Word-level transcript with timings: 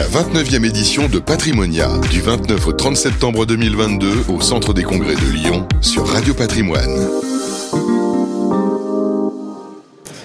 la 0.00 0.06
29e 0.06 0.64
édition 0.64 1.08
de 1.10 1.18
Patrimonia, 1.18 1.90
du 2.10 2.22
29 2.22 2.68
au 2.68 2.72
30 2.72 2.96
septembre 2.96 3.44
2022 3.44 4.32
au 4.34 4.40
Centre 4.40 4.72
des 4.72 4.82
Congrès 4.82 5.14
de 5.14 5.30
Lyon 5.30 5.68
sur 5.82 6.06
Radio 6.06 6.32
Patrimoine. 6.32 7.06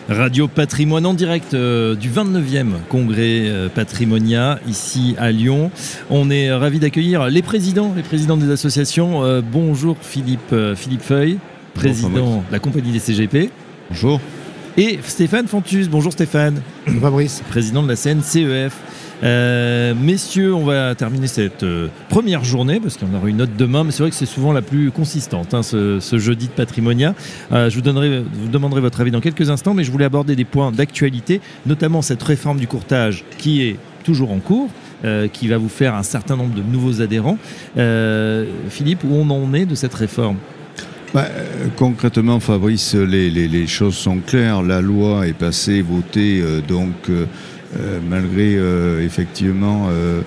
Radio 0.08 0.48
Patrimoine 0.48 1.06
en 1.06 1.14
direct 1.14 1.54
euh, 1.56 1.94
du 1.96 2.10
29e 2.10 2.68
congrès 2.88 3.50
euh, 3.50 3.68
Patrimonia 3.68 4.60
ici 4.66 5.14
à 5.18 5.32
Lyon. 5.32 5.72
On 6.10 6.30
est 6.30 6.54
ravi 6.54 6.80
d'accueillir 6.80 7.28
les 7.28 7.42
présidents, 7.42 7.92
les 7.98 8.04
présidents 8.04 8.38
des 8.38 8.52
associations. 8.52 9.26
Euh, 9.26 9.42
bonjour 9.42 9.98
Philippe, 10.00 10.56
Philippe 10.78 11.02
Feuille, 11.02 11.38
président 11.74 12.46
de 12.48 12.54
la 12.54 12.60
compagnie 12.60 12.94
des 12.94 13.00
CGP. 13.00 13.50
Bonjour. 13.90 14.22
Et 14.78 15.00
Stéphane 15.06 15.48
Fontus. 15.48 15.90
Bonjour 15.90 16.14
Stéphane. 16.14 16.62
Fabrice. 17.02 17.42
Président 17.50 17.84
de 17.84 17.90
la 17.90 17.98
CNCEF. 17.98 18.74
Euh, 19.24 19.94
messieurs, 20.00 20.54
on 20.54 20.66
va 20.66 20.94
terminer 20.96 21.28
cette 21.28 21.64
euh, 21.64 21.88
première 22.10 22.44
journée 22.44 22.80
parce 22.80 22.98
en 23.02 23.16
aura 23.16 23.30
une 23.30 23.42
autre 23.42 23.54
demain, 23.58 23.84
mais 23.84 23.92
c'est 23.92 24.04
vrai 24.04 24.10
que 24.10 24.16
c'est 24.16 24.26
souvent 24.26 24.52
la 24.52 24.62
plus 24.62 24.92
consistante, 24.92 25.54
hein, 25.54 25.64
ce, 25.64 26.00
jeudi 26.18 26.48
de 26.48 26.52
patrimonia. 26.52 27.16
Euh, 27.52 27.70
je 27.70 27.76
vous, 27.80 27.82
demanderai 27.82 28.82
votre 28.82 29.02
avis 29.02 29.12
dans 29.12 29.22
quelques 29.22 29.50
instants, 29.50 29.74
mais 29.74 29.84
je 29.84 29.92
voulais 29.92 30.06
aborder 30.06 30.36
des 30.36 30.46
points 30.46 30.72
d'actualité, 30.72 31.42
notamment 31.66 32.02
cette 32.02 32.24
réforme 32.24 32.60
du 32.60 32.68
courtage 32.68 33.24
qui 33.38 33.64
est 33.64 33.78
toujours 34.04 34.32
en 34.32 34.40
cours. 34.40 34.70
qui 35.34 35.48
va 35.48 35.58
vous 35.58 35.70
faire 35.70 35.94
un 35.94 36.02
certain 36.02 36.36
nombre 36.36 36.56
de 36.56 36.64
nouveaux 36.64 37.00
adhérents. 37.00 37.38
Philippe, 38.70 39.04
où 39.04 39.14
on 39.14 39.30
en 39.30 39.54
est 39.54 39.68
de 39.68 39.76
cette 39.76 39.94
réforme? 39.94 40.38
Bah, 41.14 41.28
concrètement, 41.76 42.40
Fabrice, 42.40 42.96
les, 42.96 43.68
choses 43.68 43.96
sont 43.96 44.18
claires. 44.18 44.64
La 44.64 44.82
loi 44.82 45.28
est 45.28 45.38
passée, 45.38 45.84
votée, 45.84 46.44
donc 46.68 47.12
malgré 48.08 48.56
euh, 48.58 49.04
effectivement 49.06 49.88
euh, 49.90 50.22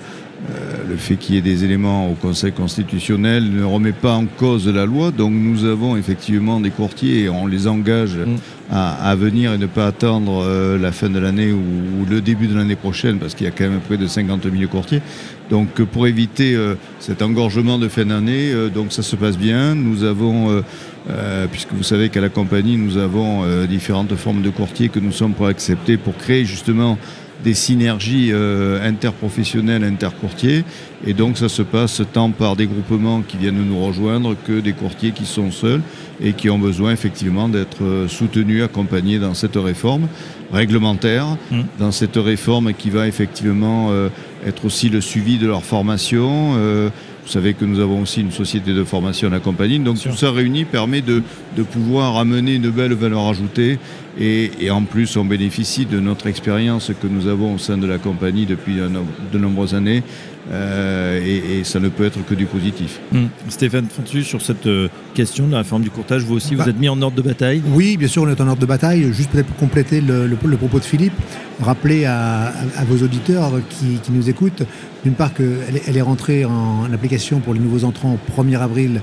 le 0.87 0.95
fait 0.95 1.15
qu'il 1.15 1.35
y 1.35 1.37
ait 1.37 1.41
des 1.41 1.63
éléments 1.63 2.09
au 2.09 2.13
Conseil 2.13 2.51
constitutionnel 2.51 3.51
ne 3.51 3.63
remet 3.63 3.91
pas 3.91 4.13
en 4.13 4.25
cause 4.25 4.67
la 4.67 4.85
loi. 4.85 5.11
Donc 5.11 5.33
nous 5.33 5.65
avons 5.65 5.97
effectivement 5.97 6.59
des 6.59 6.69
courtiers 6.69 7.23
et 7.23 7.29
on 7.29 7.45
les 7.45 7.67
engage 7.67 8.15
mm. 8.15 8.35
à, 8.71 9.15
venir 9.15 9.53
et 9.53 9.57
ne 9.57 9.65
pas 9.65 9.87
attendre 9.87 10.77
la 10.77 10.91
fin 10.91 11.09
de 11.09 11.19
l'année 11.19 11.51
ou, 11.51 12.05
le 12.09 12.21
début 12.21 12.47
de 12.47 12.55
l'année 12.55 12.77
prochaine 12.77 13.19
parce 13.19 13.35
qu'il 13.35 13.45
y 13.45 13.49
a 13.49 13.51
quand 13.51 13.69
même 13.69 13.81
près 13.81 13.97
de 13.97 14.07
50 14.07 14.43
000 14.43 14.71
courtiers. 14.71 15.01
Donc 15.49 15.81
pour 15.83 16.07
éviter 16.07 16.57
cet 16.99 17.21
engorgement 17.21 17.77
de 17.77 17.87
fin 17.87 18.05
d'année, 18.05 18.51
donc 18.73 18.93
ça 18.93 19.03
se 19.03 19.15
passe 19.15 19.37
bien. 19.37 19.75
Nous 19.75 20.03
avons, 20.03 20.63
puisque 21.51 21.73
vous 21.73 21.83
savez 21.83 22.09
qu'à 22.09 22.21
la 22.21 22.29
compagnie, 22.29 22.77
nous 22.77 22.97
avons 22.97 23.43
différentes 23.67 24.15
formes 24.15 24.41
de 24.41 24.49
courtiers 24.49 24.89
que 24.89 24.99
nous 24.99 25.11
sommes 25.11 25.33
pour 25.33 25.47
accepter 25.47 25.97
pour 25.97 26.15
créer 26.17 26.45
justement 26.45 26.97
des 27.43 27.53
synergies 27.53 28.29
euh, 28.31 28.87
interprofessionnelles, 28.87 29.83
intercourtiers. 29.83 30.63
Et 31.05 31.13
donc 31.13 31.37
ça 31.37 31.47
se 31.47 31.61
passe 31.61 32.01
tant 32.11 32.31
par 32.31 32.55
des 32.55 32.67
groupements 32.67 33.21
qui 33.21 33.37
viennent 33.37 33.63
nous 33.63 33.85
rejoindre 33.85 34.35
que 34.45 34.59
des 34.59 34.73
courtiers 34.73 35.11
qui 35.11 35.25
sont 35.25 35.51
seuls 35.51 35.81
et 36.21 36.33
qui 36.33 36.49
ont 36.49 36.59
besoin 36.59 36.91
effectivement 36.91 37.47
d'être 37.47 37.83
euh, 37.83 38.07
soutenus, 38.07 38.63
accompagnés 38.63 39.19
dans 39.19 39.33
cette 39.33 39.55
réforme 39.55 40.07
réglementaire, 40.51 41.37
mmh. 41.51 41.61
dans 41.79 41.91
cette 41.91 42.17
réforme 42.17 42.73
qui 42.73 42.89
va 42.89 43.07
effectivement 43.07 43.89
euh, 43.91 44.09
être 44.45 44.65
aussi 44.65 44.89
le 44.89 44.99
suivi 44.99 45.37
de 45.37 45.47
leur 45.47 45.63
formation. 45.63 46.55
Vous 47.25 47.31
savez 47.31 47.53
que 47.53 47.65
nous 47.65 47.79
avons 47.79 48.01
aussi 48.01 48.21
une 48.21 48.31
société 48.31 48.73
de 48.73 48.83
formation 48.83 49.27
à 49.27 49.31
la 49.31 49.39
compagnie. 49.39 49.79
Donc 49.79 50.01
tout 50.01 50.15
ça 50.15 50.31
réuni 50.31 50.65
permet 50.65 51.01
de, 51.01 51.21
de, 51.55 51.63
pouvoir 51.63 52.17
amener 52.17 52.55
une 52.55 52.69
belle 52.69 52.93
valeur 52.93 53.27
ajoutée. 53.27 53.77
Et, 54.19 54.51
et, 54.59 54.71
en 54.71 54.83
plus, 54.83 55.15
on 55.15 55.25
bénéficie 55.25 55.85
de 55.85 55.99
notre 55.99 56.27
expérience 56.27 56.91
que 57.01 57.07
nous 57.07 57.27
avons 57.27 57.55
au 57.55 57.57
sein 57.57 57.77
de 57.77 57.85
la 57.85 57.99
compagnie 57.99 58.45
depuis 58.45 58.77
de 58.77 59.37
nombreuses 59.37 59.75
années. 59.75 60.03
Euh, 60.51 61.21
et, 61.23 61.63
ça 61.63 61.79
ne 61.79 61.89
peut 61.89 62.05
être 62.05 62.25
que 62.25 62.33
du 62.33 62.45
positif. 62.45 62.99
Hum. 63.13 63.29
Stéphane 63.49 63.85
Fontu, 63.87 64.23
sur 64.23 64.41
cette 64.41 64.65
euh, 64.65 64.87
question 65.13 65.45
de 65.45 65.51
la 65.51 65.59
réforme 65.59 65.83
du 65.83 65.91
courtage, 65.91 66.23
vous 66.23 66.35
aussi, 66.35 66.55
vous 66.55 66.63
bah, 66.63 66.69
êtes 66.69 66.79
mis 66.79 66.89
en 66.89 67.01
ordre 67.01 67.17
de 67.17 67.21
bataille? 67.21 67.61
Oui, 67.67 67.97
bien 67.97 68.07
sûr, 68.07 68.23
on 68.23 68.29
est 68.29 68.41
en 68.41 68.47
ordre 68.47 68.61
de 68.61 68.65
bataille. 68.65 69.11
Juste 69.13 69.31
peut-être 69.31 69.47
pour 69.47 69.57
compléter 69.57 70.01
le, 70.01 70.27
propos 70.57 70.79
de 70.79 70.83
Philippe, 70.83 71.13
rappeler 71.61 72.05
à, 72.05 72.51
vos 72.87 73.03
auditeurs 73.03 73.51
qui, 73.69 73.99
nous 74.11 74.29
écoutent, 74.29 74.63
d'une 75.03 75.13
part 75.13 75.33
qu'elle 75.33 75.81
elle 75.85 75.97
est 75.97 76.01
rentrée 76.01 76.45
en 76.45 76.91
application 76.91 77.39
pour 77.39 77.53
les 77.53 77.59
nouveaux 77.59 77.83
entrants 77.83 78.17
au 78.17 78.41
1er 78.41 78.59
avril 78.59 79.01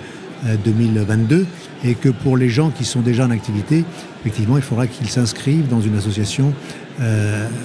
2022 0.65 1.37
euh, 1.37 1.45
et 1.85 1.95
que 1.95 2.09
pour 2.09 2.37
les 2.37 2.49
gens 2.49 2.71
qui 2.71 2.85
sont 2.85 3.01
déjà 3.01 3.27
en 3.27 3.31
activité, 3.31 3.85
effectivement, 4.21 4.57
il 4.57 4.63
faudra 4.63 4.87
qu'ils 4.87 5.09
s'inscrivent 5.09 5.69
dans 5.69 5.81
une 5.81 5.97
association 5.97 6.53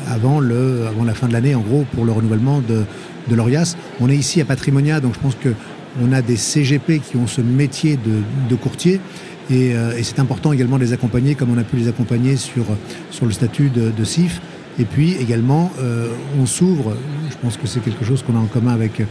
avant, 0.09 0.41
le, 0.41 0.87
avant 0.87 1.05
la 1.05 1.13
fin 1.13 1.29
de 1.29 1.31
l'année, 1.31 1.55
en 1.55 1.61
gros, 1.61 1.85
pour 1.93 2.03
le 2.03 2.11
renouvellement 2.11 2.59
de, 2.59 2.83
de 3.27 3.35
l'ORIAS. 3.35 3.75
On 3.99 4.09
est 4.09 4.15
ici 4.15 4.41
à 4.41 4.45
Patrimonia, 4.45 4.99
donc 4.99 5.13
je 5.15 5.19
pense 5.19 5.35
qu'on 5.35 6.11
a 6.11 6.21
des 6.21 6.37
CGP 6.37 6.99
qui 6.99 7.17
ont 7.17 7.27
ce 7.27 7.41
métier 7.41 7.97
de, 8.49 8.55
courtier. 8.55 8.99
Euh, 9.51 9.97
et, 9.97 10.03
c'est 10.03 10.19
important 10.19 10.53
également 10.53 10.77
de 10.77 10.83
les 10.83 10.93
accompagner, 10.93 11.35
comme 11.35 11.51
on 11.51 11.57
a 11.57 11.63
pu 11.63 11.75
les 11.75 11.87
accompagner 11.87 12.37
sur, 12.37 12.65
sur 13.09 13.25
le 13.25 13.31
statut 13.31 13.69
de, 13.69 14.03
CIF. 14.03 14.41
Et 14.79 14.85
puis 14.85 15.15
également, 15.19 15.71
euh, 15.79 16.07
on 16.39 16.45
s'ouvre, 16.45 16.95
je 17.29 17.35
pense 17.41 17.57
que 17.57 17.67
c'est 17.67 17.81
quelque 17.81 18.05
chose 18.05 18.23
qu'on 18.23 18.35
a 18.35 18.39
en 18.39 18.45
commun 18.45 18.71
avec, 18.71 19.01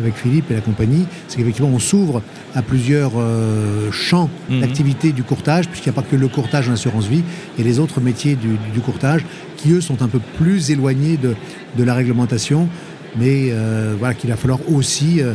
avec 0.00 0.14
Philippe 0.14 0.50
et 0.50 0.54
la 0.54 0.60
compagnie, 0.60 1.06
c'est 1.28 1.36
qu'effectivement 1.36 1.70
on 1.72 1.78
s'ouvre 1.78 2.22
à 2.54 2.62
plusieurs 2.62 3.12
euh, 3.16 3.90
champs 3.90 4.30
mhm. 4.48 4.60
d'activité 4.60 5.12
du 5.12 5.22
courtage, 5.22 5.68
puisqu'il 5.68 5.90
n'y 5.90 5.98
a 5.98 6.00
pas 6.02 6.08
que 6.08 6.16
le 6.16 6.28
courtage 6.28 6.68
en 6.68 6.72
assurance 6.72 7.06
vie 7.06 7.22
et 7.58 7.62
les 7.62 7.78
autres 7.78 8.00
métiers 8.00 8.36
du, 8.36 8.80
courtage 8.80 9.24
qui, 9.56 9.72
eux, 9.72 9.80
sont 9.80 10.02
un 10.02 10.08
peu 10.08 10.20
plus 10.38 10.70
éloignés 10.70 11.16
de, 11.16 11.34
de 11.76 11.84
la 11.84 11.94
réglementation 11.94 12.68
mais 13.16 13.48
euh, 13.50 13.94
voilà 13.98 14.14
qu'il 14.14 14.30
va 14.30 14.36
falloir 14.36 14.60
aussi, 14.72 15.20
euh, 15.20 15.34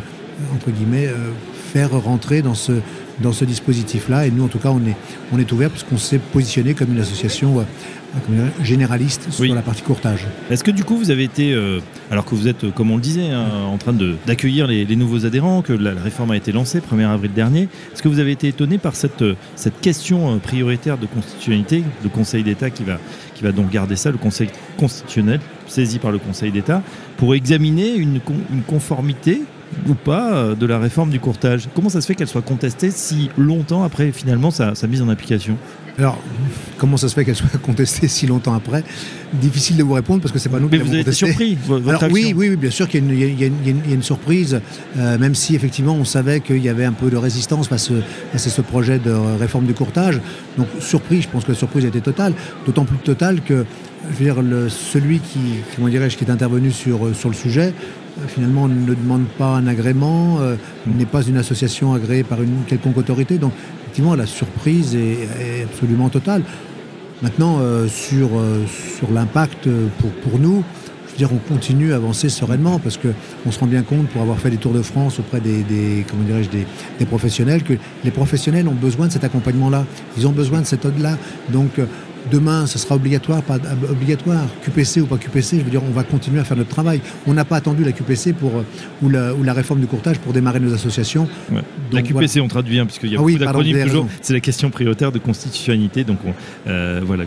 entre 0.54 0.72
guillemets, 0.72 1.08
euh, 1.08 1.32
faire 1.74 1.92
rentrer 1.92 2.42
dans 2.42 2.56
ce, 2.56 2.74
dans 3.22 3.34
ce 3.34 3.46
dispositif-là. 3.46 4.26
Et 4.26 4.32
nous, 4.32 4.44
en 4.44 4.48
tout 4.48 4.60
cas, 4.60 4.70
on 4.70 4.80
est, 4.80 4.96
on 5.32 5.40
est 5.40 5.52
ouvert 5.52 5.70
parce 5.70 5.84
qu'on 5.84 5.98
s'est 5.98 6.20
positionné 6.20 6.74
comme 6.74 6.94
une 6.94 7.02
association 7.02 7.66
généraliste 8.64 9.32
sur 9.32 9.54
la 9.54 9.62
partie 9.62 9.82
courtage. 9.82 10.26
Est-ce 10.50 10.64
que 10.64 10.72
du 10.72 10.84
coup, 10.84 10.98
vous 10.98 11.12
avez 11.12 11.24
été, 11.24 11.56
alors 12.12 12.26
que 12.26 12.36
vous 12.36 12.48
êtes, 12.48 12.74
comme 12.74 12.92
on 12.92 12.96
le 12.96 13.02
disait, 13.02 13.30
hein, 13.30 13.46
en 13.68 13.78
train 13.78 13.96
d'accueillir 14.26 14.68
les, 14.68 14.86
les, 14.86 14.96
nouveaux 14.96 15.26
adhérents, 15.26 15.62
que 15.62 15.74
la, 15.74 15.92
réforme 15.92 16.32
a 16.32 16.38
été 16.38 16.52
lancée 16.52 16.80
1er 16.80 17.08
avril 17.08 17.34
dernier, 17.34 17.68
est-ce 17.94 18.02
que 18.02 18.08
vous 18.08 18.20
avez 18.20 18.32
été 18.32 18.48
étonné 18.48 18.78
par 18.78 18.96
cette, 18.96 19.24
cette 19.56 19.80
question 19.82 20.40
prioritaire 20.40 20.98
de 20.98 21.06
constitutionnalité, 21.06 21.84
le 22.04 22.10
Conseil 22.10 22.44
d'État 22.44 22.70
qui 22.70 22.84
va, 22.84 23.00
qui 23.36 23.44
va 23.44 23.52
donc 23.52 23.70
garder 23.70 23.96
ça, 23.96 24.12
le 24.12 24.18
Conseil 24.18 24.50
constitutionnel, 24.78 25.40
saisi 25.68 26.00
par 26.00 26.12
le 26.12 26.18
Conseil 26.18 26.52
d'État, 26.52 26.82
pour 27.18 27.36
examiner 27.36 27.96
une, 27.96 28.20
conformité 28.66 29.42
ou 29.88 29.94
pas 29.94 30.34
euh, 30.34 30.56
de 30.56 30.66
la 30.66 30.80
réforme 30.80 31.10
du 31.10 31.20
courtage. 31.20 31.70
Comment 31.76 31.90
ça 31.90 32.02
se 32.02 32.08
fait 32.08 32.16
qu'elle 32.16 32.28
soit 32.28 32.42
contestée 32.42 32.92
si 32.92 33.30
longtemps 33.38 33.84
après 33.84 34.12
finalement 34.12 34.52
sa, 34.52 34.74
mise 34.88 35.02
en 35.02 35.10
application? 35.10 35.58
Alors, 36.00 36.20
comment 36.78 36.96
ça 36.96 37.10
se 37.10 37.16
fait 37.16 37.26
qu'elle 37.26 37.36
soit 37.36 37.50
contestée 37.62 38.08
si 38.08 38.28
longtemps 38.28 38.54
après? 38.54 38.84
Difficile 39.34 39.78
de 39.78 39.84
vous 39.84 39.94
répondre 39.94 40.22
parce 40.22 40.32
que 40.32 40.38
c'est 40.40 40.50
pas 40.50 40.60
nous 40.60 40.70
qui 40.70 40.78
l'avons 40.78 40.92
contestée. 40.92 41.12
surpris 41.12 41.58
Alors, 41.88 42.04
oui, 42.12 42.34
oui, 42.36 42.56
bien 42.56 42.70
sûr 42.70 42.88
qu'il 42.88 43.04
y, 43.14 43.44
a 43.44 43.48
une 43.48 44.04
surprise, 44.04 44.62
euh, 44.98 45.18
même 45.18 45.34
si 45.34 45.56
effectivement 45.56 45.94
on 45.94 46.06
savait 46.06 46.40
qu'il 46.40 46.64
y 46.64 46.70
avait 46.70 46.86
un 46.86 46.94
peu 46.94 47.10
de 47.10 47.18
résistance 47.18 47.68
face, 47.68 47.92
à 48.34 48.38
ce 48.38 48.62
projet 48.62 49.00
de 49.00 49.12
réforme 49.12 49.66
du 49.66 49.74
courtage. 49.74 50.22
Donc 50.58 50.68
surpris, 50.80 51.22
je 51.22 51.30
pense 51.30 51.46
que 51.46 51.52
la 51.52 51.58
surprise 51.58 51.86
été 51.86 52.02
totale, 52.02 52.34
d'autant 52.66 52.86
plus 52.86 52.98
totale 52.98 53.42
que 53.42 53.66
je 54.04 54.24
veux 54.24 54.26
dire, 54.26 54.70
celui 54.70 55.20
qui, 55.20 55.40
comment 55.76 55.88
dirais 55.90 56.08
qui 56.10 56.24
est 56.24 56.32
intervenu 56.32 56.72
sur, 56.72 57.06
euh, 57.06 57.14
sur 57.14 57.30
le 57.30 57.36
sujet, 57.36 57.74
euh, 58.20 58.28
finalement 58.28 58.68
ne 58.68 58.94
demande 58.94 59.26
pas 59.38 59.56
un 59.56 59.68
agrément, 59.68 60.40
euh, 60.40 60.56
n'est 60.86 61.06
pas 61.06 61.24
une 61.24 61.38
association 61.38 61.94
agréée 61.94 62.24
par 62.24 62.42
une 62.42 62.64
quelconque 62.68 62.98
autorité. 62.98 63.38
Donc, 63.38 63.54
effectivement, 63.82 64.16
la 64.16 64.26
surprise 64.26 64.96
est, 64.96 65.64
absolument 65.64 66.10
totale. 66.10 66.44
Maintenant, 67.22 67.60
sur, 67.88 68.30
sur 68.96 69.12
l'impact 69.12 69.68
pour, 69.98 70.12
pour 70.12 70.40
nous, 70.40 70.64
je 71.08 71.12
veux 71.14 71.18
dire, 71.18 71.30
on 71.34 71.52
continue 71.52 71.94
à 71.94 71.96
avancer 71.96 72.30
sereinement 72.30 72.78
parce 72.78 72.98
qu'on 72.98 73.52
se 73.52 73.60
rend 73.60 73.66
bien 73.66 73.82
compte, 73.82 74.08
pour 74.10 74.22
avoir 74.22 74.38
fait 74.38 74.52
des 74.52 74.58
tours 74.58 74.74
de 74.74 74.84
France 74.84 75.18
auprès 75.18 75.40
des, 75.40 76.06
comment 76.08 76.22
dirais-je, 76.22 76.50
des, 77.00 77.06
professionnels, 77.08 77.64
que 77.64 77.74
les 78.04 78.12
professionnels 78.12 78.68
ont 78.68 78.76
besoin 78.76 79.08
de 79.08 79.14
cet 79.14 79.24
accompagnement-là. 79.24 79.86
Ils 80.16 80.28
ont 80.28 80.32
besoin 80.32 80.62
de 80.62 80.68
cette 80.68 80.86
ode-là. 80.86 81.18
Donc, 81.50 81.80
Demain, 82.32 82.66
ce 82.66 82.78
sera 82.80 82.96
obligatoire, 82.96 83.42
pas 83.42 83.58
obligatoire, 83.90 84.46
QPC 84.64 85.02
ou 85.02 85.06
pas 85.06 85.18
QPC. 85.18 85.60
Je 85.60 85.64
veux 85.64 85.70
dire, 85.70 85.82
on 85.88 85.92
va 85.92 86.04
continuer 86.04 86.40
à 86.40 86.44
faire 86.44 86.58
notre 86.58 86.70
travail. 86.70 87.02
On 87.26 87.34
n'a 87.34 87.46
pas 87.46 87.58
attendu 87.58 87.84
la 87.84 87.92
QPC 87.92 88.34
pour, 88.34 88.58
euh, 88.58 88.64
ou, 89.02 89.10
la, 89.10 89.34
ou 89.34 89.44
la 89.44 89.54
réforme 89.54 89.80
du 89.80 89.88
courtage 89.88 90.20
pour 90.20 90.34
démarrer 90.34 90.60
nos 90.60 90.74
associations. 90.74 91.28
la 91.92 92.02
QPC, 92.02 92.42
on 92.42 92.48
traduit, 92.48 92.80
hein, 92.80 92.86
puisqu'il 92.86 93.12
y 93.12 93.16
a 93.16 93.20
ah 93.20 93.22
beaucoup 93.22 93.38
d'acronymes 93.38 93.84
toujours. 93.84 94.08
C'est 94.22 94.34
la 94.34 94.40
question 94.40 94.70
prioritaire 94.70 95.12
de 95.12 95.20
constitutionnalité. 95.20 96.04
Donc, 96.04 96.20
euh, 96.68 97.02
voilà, 97.06 97.26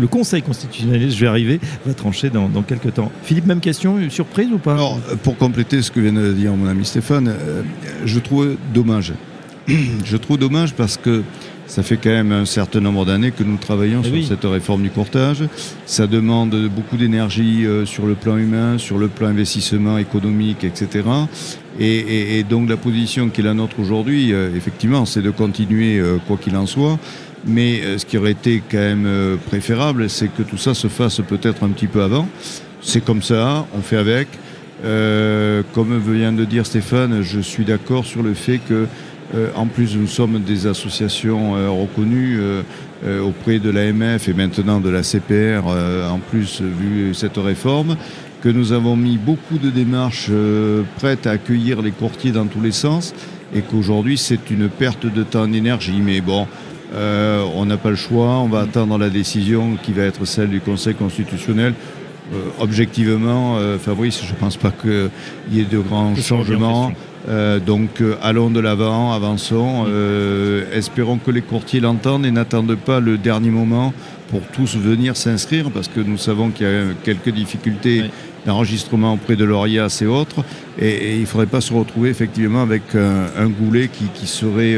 le 0.00 0.06
Conseil 0.06 0.42
constitutionnel, 0.42 1.10
je 1.10 1.20
vais 1.20 1.26
arriver, 1.26 1.60
va 1.86 1.94
trancher 1.94 2.30
dans, 2.30 2.48
quelques 2.62 2.94
temps. 2.94 3.10
Philippe, 3.22 3.46
même 3.46 3.60
question, 3.60 3.98
surprise 4.10 4.48
ou 4.52 4.58
pas? 4.58 4.74
Alors, 4.74 4.98
pour 5.22 5.36
compléter 5.36 5.82
ce 5.82 5.90
que 5.90 6.00
vient 6.00 6.12
de 6.12 6.32
dire 6.32 6.54
mon 6.54 6.66
ami 6.66 6.84
Stéphane, 6.84 7.28
euh, 7.28 7.62
je 8.04 8.18
trouve 8.18 8.56
dommage. 8.74 9.12
je 10.04 10.16
trouve 10.16 10.38
dommage 10.38 10.74
parce 10.74 10.96
que 10.96 11.22
Ça 11.70 11.84
fait 11.84 11.98
quand 11.98 12.10
même 12.10 12.32
un 12.32 12.46
certain 12.46 12.80
nombre 12.80 13.04
d'années 13.06 13.30
que 13.30 13.44
nous 13.44 13.56
travaillons 13.56 14.00
Eh 14.02 14.06
sur 14.08 14.14
oui. 14.14 14.26
cette 14.28 14.44
réforme 14.44 14.82
du 14.82 14.90
courtage. 14.90 15.44
Ça 15.86 16.08
demande 16.08 16.68
beaucoup 16.68 16.96
d'énergie 16.96 17.64
euh, 17.64 17.86
sur 17.86 18.06
le 18.06 18.14
plan 18.16 18.36
humain, 18.38 18.76
sur 18.76 18.98
le 18.98 19.06
plan 19.06 19.28
investissement 19.28 19.96
économique, 19.96 20.64
etc. 20.64 21.04
Et, 21.78 21.86
et- 21.98 22.38
et 22.40 22.42
donc 22.42 22.68
la 22.68 22.76
position 22.76 23.28
qui 23.28 23.40
est 23.40 23.44
la 23.44 23.54
nôtre 23.54 23.78
aujourd'hui, 23.78 24.32
euh, 24.32 24.50
effectivement, 24.56 25.06
c'est 25.06 25.22
de 25.22 25.30
continuer 25.30 26.00
euh, 26.00 26.16
quoi 26.26 26.36
qu'il 26.38 26.56
en 26.56 26.66
soit. 26.66 26.98
Mais 27.46 27.80
ce 27.98 28.04
qui 28.04 28.18
aurait 28.18 28.32
été 28.32 28.62
quand 28.68 28.76
même 28.76 29.38
préférable, 29.46 30.10
c'est 30.10 30.28
que 30.28 30.42
tout 30.42 30.58
ça 30.58 30.74
se 30.74 30.88
fasse 30.88 31.20
peut-être 31.26 31.62
un 31.62 31.68
petit 31.70 31.86
peu 31.86 32.02
avant. 32.02 32.28
C'est 32.82 33.02
comme 33.02 33.22
ça, 33.22 33.64
on 33.78 33.80
fait 33.80 33.96
avec. 33.96 34.26
Euh, 34.84 35.62
comme 35.72 35.98
vient 36.00 36.32
de 36.32 36.44
dire 36.44 36.66
Stéphane, 36.66 37.22
je 37.22 37.40
suis 37.40 37.64
d'accord 37.64 38.04
sur 38.04 38.22
le 38.22 38.34
fait 38.34 38.58
que, 38.68 38.86
en 39.54 39.66
plus, 39.66 39.96
nous 39.96 40.06
sommes 40.06 40.40
des 40.40 40.66
associations 40.66 41.56
euh, 41.56 41.70
reconnues 41.70 42.38
euh, 42.40 42.62
euh, 43.04 43.22
auprès 43.22 43.58
de 43.58 43.70
l'AMF 43.70 44.28
et 44.28 44.34
maintenant 44.34 44.80
de 44.80 44.90
la 44.90 45.02
CPR, 45.02 45.68
euh, 45.68 46.08
en 46.08 46.18
plus, 46.18 46.60
vu 46.60 47.14
cette 47.14 47.36
réforme, 47.36 47.96
que 48.42 48.48
nous 48.48 48.72
avons 48.72 48.96
mis 48.96 49.18
beaucoup 49.18 49.58
de 49.58 49.70
démarches 49.70 50.28
euh, 50.30 50.82
prêtes 50.96 51.26
à 51.26 51.32
accueillir 51.32 51.82
les 51.82 51.92
courtiers 51.92 52.32
dans 52.32 52.46
tous 52.46 52.60
les 52.60 52.72
sens 52.72 53.14
et 53.54 53.62
qu'aujourd'hui, 53.62 54.16
c'est 54.16 54.50
une 54.50 54.68
perte 54.68 55.06
de 55.06 55.22
temps 55.22 55.46
et 55.46 55.50
d'énergie. 55.50 56.00
Mais 56.02 56.20
bon, 56.20 56.46
euh, 56.94 57.44
on 57.54 57.66
n'a 57.66 57.76
pas 57.76 57.90
le 57.90 57.96
choix, 57.96 58.38
on 58.38 58.48
va 58.48 58.60
attendre 58.60 58.98
la 58.98 59.10
décision 59.10 59.76
qui 59.82 59.92
va 59.92 60.02
être 60.02 60.24
celle 60.24 60.48
du 60.48 60.60
Conseil 60.60 60.94
constitutionnel. 60.94 61.74
Euh, 62.32 62.36
objectivement, 62.60 63.56
euh, 63.58 63.78
Fabrice, 63.78 64.22
je 64.24 64.32
ne 64.32 64.38
pense 64.38 64.56
pas 64.56 64.70
qu'il 64.70 65.10
y 65.52 65.60
ait 65.60 65.64
de 65.64 65.78
grands 65.78 66.14
changements. 66.16 66.92
Euh, 67.28 67.58
donc 67.60 68.00
euh, 68.00 68.16
allons 68.22 68.50
de 68.50 68.60
l'avant, 68.60 69.12
avançons, 69.12 69.84
euh, 69.88 70.64
espérons 70.72 71.18
que 71.18 71.30
les 71.30 71.42
courtiers 71.42 71.80
l'entendent 71.80 72.24
et 72.24 72.30
n'attendent 72.30 72.76
pas 72.76 72.98
le 73.00 73.18
dernier 73.18 73.50
moment 73.50 73.92
pour 74.30 74.40
tous 74.52 74.76
venir 74.76 75.16
s'inscrire 75.16 75.70
parce 75.70 75.88
que 75.88 76.00
nous 76.00 76.16
savons 76.16 76.50
qu'il 76.50 76.66
y 76.66 76.70
a 76.70 76.84
quelques 77.04 77.30
difficultés 77.30 78.02
Oui. 78.04 78.10
d'enregistrement 78.46 79.14
auprès 79.14 79.36
de 79.36 79.44
l'ORIAS 79.44 80.00
et 80.02 80.06
autres 80.06 80.44
et, 80.78 80.88
et 80.88 81.14
il 81.16 81.20
ne 81.22 81.26
faudrait 81.26 81.46
pas 81.46 81.60
se 81.60 81.74
retrouver 81.74 82.08
effectivement 82.08 82.62
avec 82.62 82.94
un, 82.94 83.26
un 83.36 83.48
goulet 83.48 83.88
qui, 83.88 84.04
qui 84.14 84.26
serait 84.26 84.76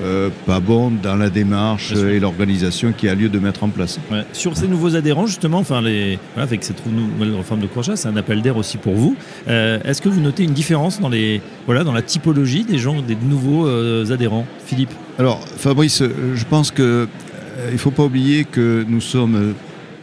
euh, 0.00 0.30
pas 0.46 0.60
bon 0.60 0.90
dans 0.90 1.16
la 1.16 1.30
démarche 1.30 1.92
et 1.92 2.18
l'organisation 2.20 2.92
qui 2.92 3.08
a 3.08 3.14
lieu 3.14 3.28
de 3.28 3.38
mettre 3.38 3.64
en 3.64 3.68
place. 3.68 3.98
Ouais. 4.10 4.24
Sur 4.32 4.56
ces 4.56 4.68
nouveaux 4.68 4.96
adhérents, 4.96 5.26
justement, 5.26 5.58
enfin, 5.58 5.80
les, 5.80 6.18
voilà, 6.34 6.48
avec 6.48 6.64
cette 6.64 6.84
nouvelle 6.86 7.34
réforme 7.34 7.60
de 7.60 7.66
Courchat, 7.66 7.96
c'est 7.96 8.08
un 8.08 8.16
appel 8.16 8.42
d'air 8.42 8.56
aussi 8.56 8.76
pour 8.76 8.94
vous. 8.94 9.16
Euh, 9.48 9.78
Est-ce 9.84 10.02
que 10.02 10.08
vous 10.08 10.20
notez 10.20 10.44
une 10.44 10.52
différence 10.52 11.00
dans, 11.00 11.08
les, 11.08 11.40
voilà, 11.66 11.84
dans 11.84 11.92
la 11.92 12.02
typologie 12.02 12.64
des 12.64 12.78
gens, 12.78 13.02
des 13.02 13.16
nouveaux 13.16 13.66
euh, 13.66 14.10
adhérents? 14.12 14.46
Philippe? 14.66 14.90
Alors, 15.18 15.40
Fabrice, 15.56 16.02
je 16.02 16.44
pense 16.44 16.70
que 16.70 16.82
euh, 16.82 17.70
il 17.72 17.78
faut 17.78 17.90
pas 17.90 18.04
oublier 18.04 18.44
que 18.44 18.84
nous 18.88 19.00
sommes, 19.00 19.54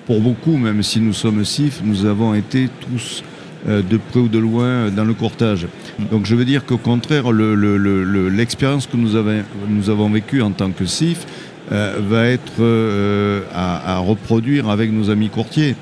pour 0.06 0.22
beaucoup, 0.22 0.58
même 0.58 0.84
si 0.84 1.00
nous 1.00 1.14
sommes 1.14 1.44
SIF, 1.44 1.82
nous 1.84 2.06
avons 2.06 2.34
été 2.34 2.70
tous 2.80 3.24
de 3.68 3.98
près 3.98 4.20
ou 4.20 4.28
de 4.28 4.40
loin 4.40 4.66
euh, 4.66 4.90
dans 4.90 5.04
le 5.06 5.14
courtage. 5.14 5.68
Donc, 6.12 6.26
je 6.26 6.36
veux 6.36 6.46
dire 6.46 6.66
qu'au 6.66 6.78
contraire, 6.78 7.32
le- 7.32 7.54
le- 7.56 7.78
le- 7.78 8.04
le- 8.04 8.30
l'expérience 8.30 8.88
que 8.88 8.98
nous 8.98 9.16
avons, 9.16 10.10
vécue 10.10 10.42
en 10.42 10.52
tant 10.52 10.72
que 10.72 10.86
SIF 10.86 11.26
euh, 11.72 11.98
va 12.10 12.26
être 12.28 12.54
euh, 12.60 13.42
à, 13.54 14.00
reproduire 14.00 14.70
avec 14.70 14.92
nos 14.92 15.10
amis 15.10 15.30
courtiers. 15.30 15.76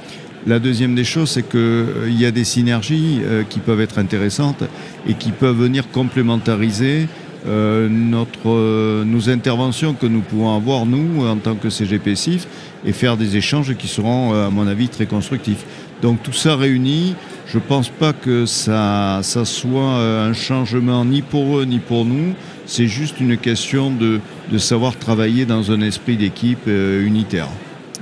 La 0.47 0.59
deuxième 0.59 0.93
des 0.95 1.03
choses, 1.03 1.29
c'est 1.31 1.47
qu'il 1.49 2.17
y 2.19 2.25
a 2.25 2.31
des 2.31 2.43
synergies 2.43 3.19
euh, 3.23 3.43
qui 3.47 3.59
peuvent 3.59 3.81
être 3.81 3.97
intéressantes 3.99 4.63
et 5.07 5.13
qui 5.13 5.31
peuvent 5.31 5.57
venir 5.57 5.89
complémentariser 5.91 7.07
euh, 7.47 7.87
notre, 7.89 8.47
euh, 8.49 9.03
nos 9.05 9.29
interventions 9.29 9.93
que 9.93 10.05
nous 10.05 10.19
pouvons 10.21 10.55
avoir, 10.55 10.85
nous, 10.85 11.25
en 11.25 11.37
tant 11.37 11.55
que 11.55 11.69
CGP 11.69 12.15
SIF, 12.15 12.47
et 12.85 12.91
faire 12.93 13.15
des 13.17 13.37
échanges 13.37 13.75
qui 13.77 13.87
seront, 13.87 14.33
euh, 14.33 14.47
à 14.47 14.49
mon 14.49 14.67
avis, 14.67 14.89
très 14.89 15.05
constructifs. 15.05 15.65
Donc 16.01 16.21
tout 16.23 16.33
ça 16.33 16.55
réuni, 16.55 17.15
je 17.51 17.57
ne 17.57 17.63
pense 17.63 17.89
pas 17.89 18.13
que 18.13 18.45
ça, 18.45 19.19
ça 19.23 19.43
soit 19.45 19.93
euh, 19.97 20.29
un 20.29 20.33
changement 20.33 21.03
ni 21.03 21.21
pour 21.21 21.59
eux 21.59 21.65
ni 21.65 21.79
pour 21.79 22.05
nous. 22.05 22.33
C'est 22.67 22.87
juste 22.87 23.19
une 23.19 23.37
question 23.37 23.89
de, 23.91 24.19
de 24.51 24.57
savoir 24.59 24.95
travailler 24.97 25.45
dans 25.45 25.71
un 25.71 25.81
esprit 25.81 26.15
d'équipe 26.15 26.67
euh, 26.67 27.03
unitaire. 27.05 27.47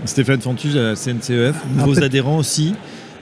Stéphane 0.05 0.41
Fantus 0.41 0.75
à 0.75 0.81
la 0.83 0.95
CNCEF, 0.95 1.55
nouveaux 1.75 1.93
peut- 1.93 2.03
adhérents 2.03 2.37
aussi? 2.39 2.73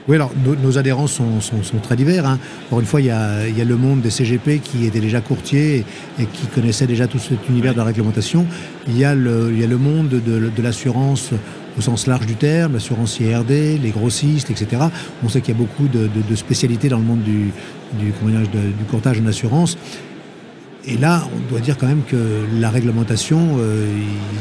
Oui, 0.08 0.14
alors 0.16 0.30
nos, 0.44 0.54
nos 0.56 0.78
adhérents 0.78 1.06
sont, 1.08 1.40
sont- 1.40 1.62
sont 1.64 1.78
très 1.78 1.96
divers. 1.96 2.26
hein. 2.26 2.38
Encore 2.66 2.80
une 2.80 2.86
fois, 2.86 3.00
il 3.00 3.06
y, 3.06 3.10
a, 3.10 3.46
il 3.48 3.56
y 3.58 3.60
a 3.60 3.64
le 3.64 3.76
monde 3.76 4.02
des 4.02 4.10
CGP 4.10 4.60
qui 4.62 4.86
était 4.86 5.00
déjà 5.00 5.20
courtier 5.20 5.84
et, 6.18 6.22
et 6.22 6.26
qui 6.26 6.46
connaissait 6.46 6.86
déjà 6.86 7.06
tout 7.08 7.18
cet 7.18 7.48
univers 7.48 7.72
de 7.72 7.78
la 7.78 7.84
réglementation. 7.84 8.46
Il 8.88 8.96
y 8.98 9.04
a 9.04 9.14
le, 9.16 9.50
il 9.52 9.60
y 9.60 9.64
a 9.64 9.66
le 9.66 9.78
monde 9.78 10.08
de, 10.08 10.20
de 10.20 10.62
l'assurance 10.62 11.30
au 11.78 11.80
sens 11.80 12.06
large 12.06 12.26
du 12.26 12.34
terme, 12.36 12.74
l'assurance 12.74 13.18
IRD, 13.20 13.50
les 13.82 13.90
grossistes, 13.90 14.50
etc. 14.50 14.82
On 15.24 15.28
sait 15.28 15.40
qu'il 15.40 15.54
y 15.54 15.56
a 15.56 15.60
beaucoup 15.60 15.88
de, 15.88 16.00
de- 16.08 16.22
de 16.28 16.34
spécialités 16.34 16.88
dans 16.88 16.98
le 16.98 17.04
monde 17.04 17.22
du, 17.22 17.52
du, 17.98 18.06
du 18.06 18.84
courtage 18.90 19.20
en 19.20 19.26
assurance. 19.26 19.76
Et 20.88 20.96
là, 20.96 21.26
on 21.34 21.50
doit 21.50 21.60
dire 21.60 21.76
quand 21.76 21.88
même 21.88 22.02
que 22.08 22.44
la 22.60 22.70
réglementation, 22.70 23.56
euh, 23.58 23.86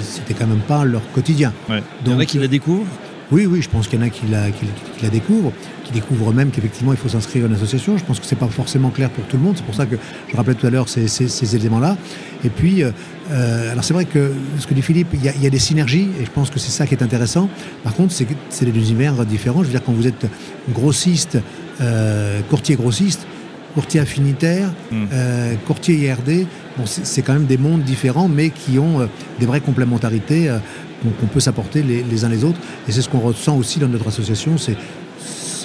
c'était 0.02 0.36
quand 0.36 0.46
même 0.48 0.60
pas 0.68 0.86
leur 0.86 1.02
quotidien. 1.12 1.52
Ouais. 1.70 1.82
Il 2.06 2.12
y 2.12 2.16
en 2.16 2.20
a 2.20 2.26
qui 2.26 2.38
la 2.38 2.48
découvrent. 2.48 2.86
Oui, 3.32 3.48
oui, 3.48 3.62
je 3.62 3.70
pense 3.70 3.88
qu'il 3.88 4.00
y 4.00 4.04
en 4.04 4.06
a 4.06 4.10
qui 4.10 4.28
la, 4.28 4.52
qui, 4.52 4.66
qui 4.98 5.04
la 5.04 5.10
découvrent, 5.10 5.52
qui 5.84 5.92
découvrent 5.94 6.32
même 6.32 6.52
qu'effectivement 6.52 6.94
il 6.94 6.98
faut 6.98 7.10
s'inscrire 7.10 7.46
à 7.46 7.48
une 7.48 7.56
association. 7.56 7.98
Je 7.98 8.04
pense 8.04 8.20
que 8.20 8.26
c'est 8.26 8.36
pas 8.36 8.48
forcément 8.48 8.90
clair 8.92 9.10
pour 9.10 9.24
tout 9.26 9.38
le 9.38 9.44
monde. 9.44 9.54
C'est 9.58 9.66
pour 9.66 9.74
ça 9.76 9.86
que 9.88 9.96
je 10.32 10.36
rappelais 10.38 10.54
tout 10.56 10.68
à 10.68 10.70
l'heure 10.70 10.88
ces, 10.90 11.08
ces- 11.08 11.28
ces 11.28 11.56
éléments-là. 11.56 11.98
Et 12.44 12.50
puis, 12.50 12.84
euh, 12.84 12.92
euh, 13.32 13.72
alors 13.72 13.84
c'est 13.84 13.94
vrai 13.94 14.06
que 14.06 14.32
ce 14.60 14.68
que 14.68 14.76
dit 14.76 14.84
Philippe, 14.84 15.08
il 15.14 15.24
y, 15.26 15.30
a, 15.30 15.34
il 15.36 15.42
y 15.42 15.48
a 15.48 15.50
des 15.50 15.58
synergies 15.60 16.08
et 16.22 16.26
je 16.26 16.30
pense 16.30 16.52
que 16.52 16.60
c'est 16.60 16.70
ça 16.72 16.86
qui 16.86 16.94
est 16.94 17.02
intéressant. 17.04 17.50
Par 17.84 17.94
contre, 17.96 18.14
c'est 18.14 18.28
c'est 18.50 18.66
des 18.66 18.72
univers 18.78 19.26
différents. 19.26 19.62
Je 19.62 19.66
veux 19.68 19.72
dire, 19.72 19.84
quand 19.84 19.94
vous 19.94 20.06
êtes 20.08 20.28
grossiste, 20.72 21.40
euh, 21.82 22.42
courtier 22.50 22.76
grossiste, 22.76 23.26
courtier 23.74 24.00
affinitaire, 24.00 24.70
Mm. 24.92 25.06
euh, 25.14 25.54
courtier 25.66 25.96
IRD, 25.96 26.46
bon, 26.78 26.84
c'est 26.86 27.22
quand 27.22 27.34
même 27.34 27.46
des 27.46 27.58
mondes 27.58 27.84
différents, 27.84 28.28
mais 28.28 28.50
qui 28.50 28.80
ont 28.80 29.02
euh, 29.02 29.06
des 29.40 29.46
vraies 29.46 29.62
complémentarités 29.62 30.50
euh, 30.50 30.58
qu'on 31.20 31.28
peut 31.28 31.40
s'apporter 31.40 31.84
les, 31.84 32.04
les 32.04 32.26
uns 32.26 32.30
les 32.30 32.44
autres. 32.44 32.60
Et 32.88 32.92
c'est 32.92 33.02
ce 33.02 33.10
qu'on 33.10 33.20
ressent 33.20 33.56
aussi 33.58 33.80
dans 33.80 33.88
notre 33.88 34.08
association. 34.08 34.58
C'est, 34.58 34.76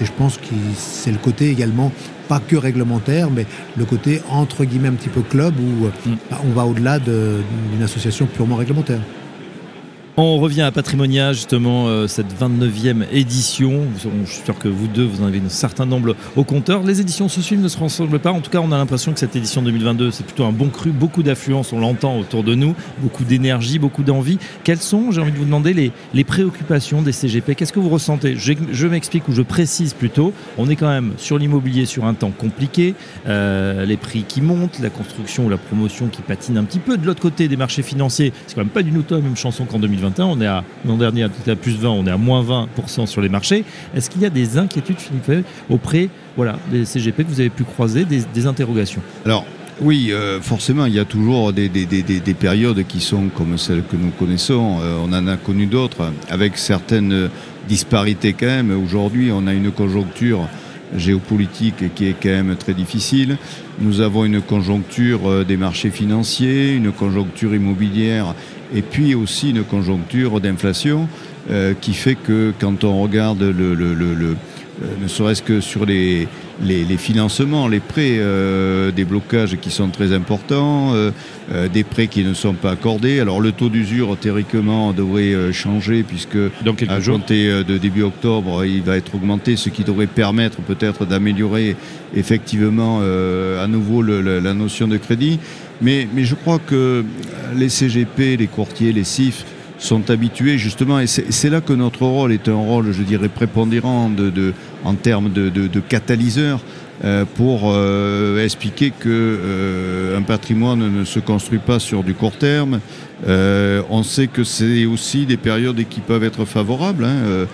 je 0.03 0.11
pense 0.17 0.37
que 0.39 0.55
c'est 0.77 1.13
le 1.13 1.19
côté 1.19 1.51
également, 1.51 1.93
pas 2.29 2.41
que 2.41 2.57
réglementaire, 2.57 3.29
mais 3.31 3.47
le 3.77 3.85
côté 3.85 4.23
entre 4.31 4.65
guillemets 4.65 4.89
un 4.89 4.93
petit 4.95 5.09
peu 5.09 5.21
club 5.23 5.55
où 5.59 5.87
euh, 5.87 5.91
Mm. 6.07 6.17
bah, 6.31 6.41
on 6.45 6.51
va 6.53 6.65
au-delà 6.67 6.99
de- 6.99 7.41
d'une 7.73 7.83
association 7.83 8.27
purement 8.27 8.57
réglementaire. 8.57 9.01
On 10.23 10.37
revient 10.37 10.61
à 10.61 10.71
Patrimonia, 10.71 11.33
justement, 11.33 11.87
euh, 11.89 12.07
cette 12.07 12.39
29e 12.39 13.07
édition. 13.11 13.85
Je 13.97 14.31
suis 14.31 14.45
sûr 14.45 14.59
que 14.59 14.69
vous 14.69 14.87
deux, 14.87 15.07
vous 15.07 15.23
en 15.23 15.27
avez 15.27 15.39
un 15.39 15.49
certain 15.49 15.87
nombre 15.87 16.15
au 16.37 16.45
compteur. 16.45 16.83
Les 16.83 17.01
éditions 17.01 17.31
se 17.31 17.41
suivent, 17.41 17.63
ne 17.63 17.69
se 17.69 17.79
ressemblent 17.79 18.19
pas. 18.19 18.31
En 18.31 18.43
tout 18.43 18.51
cas, 18.51 18.61
on 18.61 18.71
a 18.71 18.77
l'impression 18.77 19.15
que 19.15 19.19
cette 19.19 19.35
édition 19.35 19.63
2022, 19.63 20.11
c'est 20.11 20.27
plutôt 20.27 20.45
un 20.45 20.53
bon 20.53 20.69
cru, 20.69 20.91
beaucoup 20.91 21.23
d'affluence, 21.23 21.73
on 21.73 21.81
l'entend 21.81 22.19
autour 22.19 22.45
de 22.45 22.55
nous, 22.55 22.75
beaucoup 22.99 23.25
d'énergie, 23.25 23.79
beaucoup 23.79 24.03
d'envie. 24.03 24.37
Quelles 24.63 24.83
sont, 24.83 25.11
j'ai 25.11 25.23
envie 25.23 25.33
de 25.33 25.39
vous 25.39 25.47
demander, 25.47 25.73
les, 26.13 26.25
préoccupations 26.25 27.01
des 27.01 27.13
CGP 27.13 27.55
Qu'est-ce 27.55 27.73
que 27.73 27.81
vous 27.81 27.89
ressentez? 27.89 28.37
Je, 28.37 28.87
m'explique 28.87 29.27
ou 29.27 29.33
je 29.33 29.41
précise 29.41 29.95
plutôt. 29.95 30.35
On 30.59 30.69
est 30.69 30.77
quand 30.77 30.91
même 30.91 31.15
sur 31.17 31.39
l'immobilier 31.39 31.87
sur 31.87 32.05
un 32.05 32.13
temps 32.13 32.31
compliqué, 32.31 32.95
euh, 33.27 33.87
les 33.87 33.97
prix 33.97 34.25
qui 34.29 34.43
montent, 34.43 34.81
la 34.81 34.91
construction 34.91 35.47
ou 35.47 35.49
la 35.49 35.57
promotion 35.57 36.09
qui 36.09 36.21
patine 36.21 36.59
un 36.59 36.65
petit 36.65 36.79
peu. 36.79 36.99
De 36.99 37.07
l'autre 37.07 37.23
côté, 37.23 37.49
des 37.49 37.57
marchés 37.57 37.83
financiers, 37.83 38.35
c'est 38.47 38.55
quand 38.55 38.61
même 38.61 38.69
pas 38.69 38.83
du 38.83 38.93
tout 38.93 39.15
la 39.15 39.21
même 39.23 39.35
chanson 39.35 39.65
qu'en 39.65 39.79
2021. 40.11 40.25
On 40.27 40.41
est 40.41 40.47
à 40.47 40.65
l'an 40.87 40.97
dernier 40.97 41.25
à 41.25 41.57
plus 41.57 41.77
20, 41.77 41.89
on 41.89 42.07
est 42.07 42.11
à 42.11 42.17
moins 42.17 42.43
20% 42.43 43.07
sur 43.07 43.21
les 43.21 43.29
marchés. 43.29 43.65
Est-ce 43.95 44.11
qu'il 44.11 44.23
y 44.23 44.27
a 44.27 44.31
des 44.31 44.59
inquiétudes, 44.59 44.97
auprès 45.69 46.09
voilà, 46.37 46.59
des 46.71 46.85
CGP 46.85 47.25
que 47.25 47.29
vous 47.29 47.41
avez 47.41 47.51
pu 47.51 47.65
croiser, 47.65 48.05
des, 48.05 48.47
interrogations? 48.47 49.03
Alors, 49.25 49.45
oui, 49.81 50.11
euh, 50.13 50.41
forcément, 50.41 50.87
il 50.87 50.95
y 50.95 50.99
a 50.99 51.05
toujours 51.05 51.53
des 51.53 51.69
périodes 52.39 52.87
qui 52.87 53.01
sont 53.01 53.29
comme 53.35 53.59
celles 53.59 53.83
que 53.83 53.97
nous 53.97 54.11
connaissons. 54.11 54.79
Euh, 54.81 54.97
on 55.03 55.13
en 55.13 55.27
a 55.27 55.37
connu 55.37 55.67
d'autres, 55.67 56.13
avec 56.29 56.57
certaines 56.59 57.31
disparités 57.69 58.33
quand 58.33 58.47
même. 58.47 58.71
Aujourd'hui, 58.71 59.31
on 59.33 59.47
a 59.47 59.53
une 59.53 59.71
conjoncture 59.71 60.49
géopolitique 60.97 61.95
qui 61.95 62.07
est 62.07 62.17
quand 62.21 62.29
même 62.29 62.57
très 62.57 62.75
difficile. 62.75 63.37
Nous 63.81 64.01
avons 64.01 64.25
une 64.25 64.41
conjoncture 64.41 65.29
euh, 65.29 65.45
des 65.45 65.57
marchés 65.57 65.91
financiers, 65.91 66.75
une 66.75 66.93
conjoncture 66.93 67.55
immobilière 67.55 68.35
et 68.75 68.83
puis 68.83 69.15
aussi 69.15 69.51
une 69.51 69.65
conjoncture 69.65 70.41
d'inflation 70.41 71.09
euh, 71.51 71.75
qui 71.81 71.95
fait 71.95 72.15
que 72.15 72.53
quand 72.61 72.85
on 72.85 73.03
regarde 73.03 73.43
le, 73.43 73.75
le- 73.75 73.95
le- 73.95 74.15
le- 74.15 74.37
euh, 74.83 74.87
ne 75.03 75.09
serait-ce 75.09 75.43
que 75.43 75.61
sur 75.61 75.85
les, 75.85 76.27
les, 76.65 76.85
les 76.87 76.97
financements, 76.97 77.69
les 77.69 77.81
prêts, 77.81 78.17
euh, 78.19 78.91
des 78.91 79.05
blocages 79.05 79.59
qui 79.61 79.71
sont 79.71 79.89
très 79.89 80.15
importants, 80.15 80.95
euh, 80.95 81.11
euh, 81.53 81.69
des 81.69 81.85
prêts 81.85 82.07
qui 82.07 82.25
ne 82.25 82.33
sont 82.33 82.55
pas 82.55 82.71
accordés. 82.71 83.21
Alors 83.21 83.41
le 83.43 83.53
taux 83.53 83.69
d'usure 83.69 84.17
théoriquement 84.17 84.95
devrait 84.95 85.35
euh, 85.35 85.53
changer 85.53 86.03
puisque 86.03 86.39
Dans 86.65 86.73
quelques 86.75 86.93
à 86.93 87.01
jours. 87.01 87.17
compter 87.19 87.51
euh, 87.51 87.63
de 87.63 87.77
début 87.77 88.03
octobre, 88.05 88.65
il 88.65 88.81
va 88.83 88.97
être 88.97 89.15
augmenté, 89.15 89.57
ce 89.57 89.69
qui 89.69 89.85
devrait 89.85 90.07
permettre 90.07 90.63
peut-être 90.63 91.05
d'améliorer 91.05 91.77
effectivement 92.15 93.01
euh, 93.03 93.63
à 93.63 93.67
nouveau 93.67 94.01
le- 94.03 94.23
le- 94.23 94.41
la 94.41 94.55
notion 94.55 94.89
de 94.89 94.97
crédit. 94.97 95.39
Mais, 95.83 96.07
mais 96.13 96.25
je 96.25 96.35
crois 96.35 96.59
que 96.59 97.05
les 97.55 97.69
CGP, 97.69 98.37
les 98.37 98.47
courtiers, 98.47 98.93
les 98.93 99.05
CIF 99.05 99.45
sont 99.79 100.11
habitués 100.11 100.59
justement, 100.59 101.01
et 101.01 101.07
c'est 101.07 101.49
là 101.49 101.63
que 101.63 101.73
notre 101.73 102.03
rôle 102.03 102.33
est 102.33 102.49
un 102.49 102.55
rôle, 102.57 102.93
je 102.93 103.03
dirais, 103.03 103.31
prépondérant 103.31 104.11
en 104.85 104.95
termes 104.95 105.33
de, 105.33 105.49
de, 105.49 105.67
de 105.69 105.81
catalyseur. 105.81 106.61
Euh, 107.03 107.25
pour 107.25 107.63
euh, 107.65 108.45
expliquer 108.45 108.91
que 108.91 109.09
euh, 109.09 110.19
un 110.19 110.21
patrimoine 110.21 110.81
ne 110.81 111.05
se 111.05 111.19
construit 111.19 111.59
pas 111.59 111.79
sur 111.79 112.05
du 112.05 112.13
court 112.13 112.37
terme. 112.37 112.81
on 113.27 114.03
sait 114.03 114.27
que 114.27 114.45
c'est 114.45 114.85
aussi 114.85 115.25
des 115.25 115.39
périodes 115.39 115.83
qui 115.89 116.01
peuvent 116.01 116.25
être 116.25 116.45
favorables. 116.45 117.05
Hein, 117.05 117.47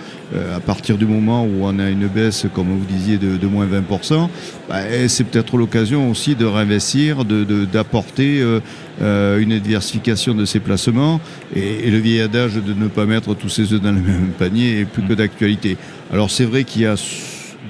à 0.53 0.59
partir 0.59 0.97
du 0.97 1.05
moment 1.05 1.45
où 1.45 1.63
on 1.63 1.79
a 1.79 1.89
une 1.89 2.07
baisse, 2.07 2.45
comme 2.53 2.67
vous 2.67 2.85
disiez, 2.85 3.17
de, 3.17 3.37
de 3.37 3.47
moins 3.47 3.65
20%, 3.65 4.27
bah, 4.67 4.79
c'est 5.07 5.23
peut-être 5.23 5.55
l'occasion 5.55 6.11
aussi 6.11 6.35
de 6.35 6.45
réinvestir, 6.45 7.23
d'apporter 7.23 8.41
de, 8.41 9.39
une 9.39 9.59
diversification 9.59 10.33
de 10.35 10.43
ses 10.43 10.59
placements. 10.59 11.21
Et, 11.55 11.87
et, 11.87 11.91
le 11.91 11.99
vieil 11.99 12.19
adage 12.19 12.55
de 12.55 12.73
ne 12.73 12.87
pas 12.89 13.05
mettre 13.05 13.35
tous 13.35 13.49
ses 13.49 13.71
œufs 13.71 13.81
dans 13.81 13.93
le 13.93 14.01
même 14.11 14.31
panier 14.37 14.81
est 14.81 14.85
plus 14.85 15.03
que 15.03 15.13
d'actualité. 15.13 15.77
Alors 16.11 16.29
c'est 16.29 16.45
vrai 16.45 16.65
qu'il 16.65 16.81
y 16.81 16.85
a 16.85 16.95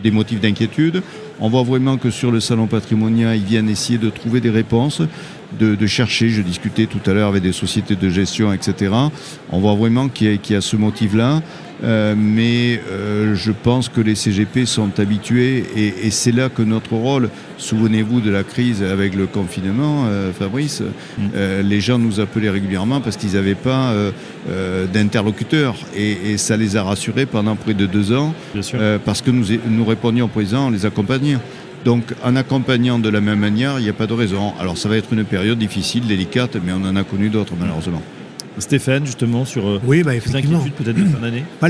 des 0.04 0.12
motifs 0.12 0.40
d'inquiétude. 0.40 1.04
On 1.40 1.50
voit 1.50 1.64
vraiment 1.64 1.98
que 1.98 2.10
sur 2.10 2.32
le 2.32 2.40
salon 2.40 2.66
patrimonial, 2.66 3.38
ils 3.38 3.44
viennent 3.44 3.70
essayer 3.70 4.00
de 4.00 4.10
trouver 4.10 4.42
des 4.42 4.50
réponses, 4.50 5.02
de, 5.60 5.88
chercher. 5.88 6.30
Je 6.30 6.42
discutais 6.42 6.86
tout 6.86 7.10
à 7.10 7.14
l'heure 7.14 7.30
avec 7.30 7.44
des 7.44 7.52
sociétés 7.52 7.96
de 7.96 8.10
gestion, 8.10 8.54
etc. 8.54 8.94
On 9.52 9.60
voit 9.60 9.76
vraiment 9.76 10.10
qu'il 10.10 10.40
y, 10.50 10.56
a 10.56 10.62
ce 10.62 10.76
motif-là. 10.76 11.42
Euh, 11.84 12.16
mais 12.18 12.82
euh, 12.90 13.36
je 13.36 13.52
pense 13.52 13.88
que 13.88 14.02
les 14.02 14.16
CGP 14.16 14.66
sont 14.66 15.00
habitués 15.00 15.64
et, 15.76 16.10
c'est 16.10 16.32
là 16.32 16.50
que 16.50 16.64
notre 16.64 16.94
rôle, 16.94 17.30
souvenez-vous 17.58 18.20
de 18.20 18.32
la 18.32 18.44
crise 18.44 18.82
avec 18.82 19.14
le 19.14 19.28
confinement, 19.28 20.06
euh, 20.08 20.34
Fabrice, 20.34 20.82
mm. 21.20 21.62
les 21.62 21.80
gens 21.80 22.00
nous 22.00 22.20
appelaient 22.20 22.50
régulièrement 22.50 23.00
parce 23.00 23.16
qu'ils 23.16 23.34
n'avaient 23.34 23.54
pas 23.54 23.94
d'interlocuteurs 24.92 25.76
et, 25.96 26.38
ça 26.38 26.58
les 26.58 26.78
a 26.78 26.84
rassurés 26.84 27.26
pendant 27.26 27.56
près 27.56 27.74
de 27.74 27.86
deux 27.86 28.12
ans 28.12 28.34
parce 29.06 29.22
que 29.22 29.30
nous, 29.30 29.46
nous 29.70 29.86
répondions 29.86 30.28
présents, 30.28 30.68
on 30.68 30.72
les 30.72 30.86
accompagnait. 30.86 31.38
Donc 31.88 32.14
en 32.22 32.36
accompagnant 32.36 33.00
de 33.00 33.08
la 33.08 33.22
même 33.22 33.40
manière, 33.40 33.80
il 33.80 33.84
n'y 33.84 33.90
a 33.90 33.94
pas 33.94 34.08
de 34.08 34.14
raison. 34.14 34.52
Alors 34.60 34.78
ça 34.78 34.90
va 34.90 34.98
être 34.98 35.14
une 35.14 35.24
période 35.24 35.58
difficile, 35.58 36.06
délicate, 36.06 36.58
mais 36.62 36.74
on 36.74 36.86
en 36.86 36.98
a 36.98 37.06
connu 37.06 37.30
d'autres 37.30 37.54
malheureusement. 37.58 38.02
Stéphane, 38.58 39.06
justement, 39.06 39.46
sur 39.46 39.66
euh, 39.66 39.82
oui, 39.86 40.04
bah, 40.04 40.12
inquiétudes 40.12 40.74
peut-être 40.74 40.98
de 40.98 41.06
fin 41.06 41.20
d'année 41.20 41.46
bah, 41.62 41.70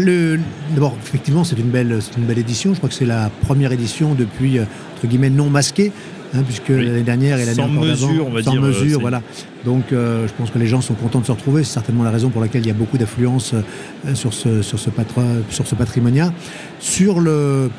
D'abord, 0.73 0.97
effectivement, 1.05 1.43
c'est 1.43 1.59
une 1.59 1.69
belle, 1.69 1.99
une 2.17 2.23
belle 2.23 2.39
édition. 2.39 2.73
Je 2.73 2.79
crois 2.79 2.89
que 2.89 2.95
c'est 2.95 3.05
la 3.05 3.29
première 3.45 3.71
édition 3.71 4.15
depuis, 4.15 4.57
euh, 4.57 4.63
entre 4.95 5.05
guillemets, 5.05 5.29
non 5.29 5.51
masquée. 5.51 5.91
Hein, 6.33 6.41
puisque 6.43 6.69
l'année 6.69 7.03
dernière 7.03 7.39
et 7.39 7.45
l'année 7.45 7.61
encore 7.61 7.83
mesure, 7.85 8.27
on 8.27 8.31
va 8.31 8.41
sans 8.41 8.51
dire, 8.51 8.63
euh, 8.63 8.67
mesure, 8.67 8.99
voilà. 8.99 9.21
Donc, 9.65 9.83
je 9.91 10.33
pense 10.35 10.49
que 10.49 10.57
les 10.57 10.67
gens 10.67 10.81
sont 10.81 10.95
contents 10.95 11.19
de 11.19 11.25
se 11.27 11.31
retrouver. 11.31 11.63
C'est 11.63 11.73
certainement 11.73 12.03
la 12.03 12.11
raison 12.11 12.29
pour 12.29 12.41
laquelle 12.41 12.61
il 12.61 12.67
y 12.67 12.71
a 12.71 12.73
beaucoup 12.73 12.97
d'affluence 12.97 13.53
sur 14.15 14.33
ce 14.33 14.63
sur 14.63 14.79
ce, 14.79 14.89
sur 15.51 15.67
ce 15.67 15.75
patrimonia. 15.75 16.33
Sur 16.79 17.19
le 17.19 17.69